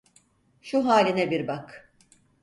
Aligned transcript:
Şu 0.61 0.85
hâline 0.85 1.31
bir 1.31 1.47
bak. 1.47 1.93